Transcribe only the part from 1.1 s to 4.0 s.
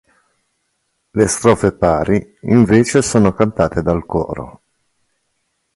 Le strofe pari invece sono cantate